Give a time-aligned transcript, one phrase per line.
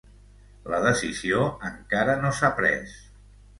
[0.73, 2.99] La decisió encara no s’ha pres.